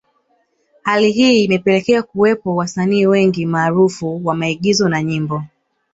[0.83, 5.43] Hali hii imepelekea kuwepo wasanii wengi maarufu wa maigizo na nyimbo